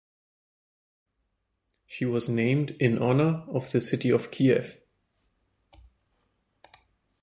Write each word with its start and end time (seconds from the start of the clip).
She 1.85 2.05
was 2.05 2.27
named 2.27 2.71
in 2.79 2.97
honor 2.97 3.43
of 3.53 3.71
the 3.71 3.79
city 3.79 4.09
of 4.09 4.31
Kiev. 4.31 4.81